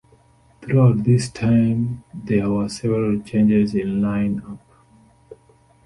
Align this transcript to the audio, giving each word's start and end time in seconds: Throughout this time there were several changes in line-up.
Throughout 0.63 1.03
this 1.03 1.29
time 1.29 2.03
there 2.11 2.49
were 2.49 2.67
several 2.69 3.21
changes 3.21 3.75
in 3.75 4.01
line-up. 4.01 4.57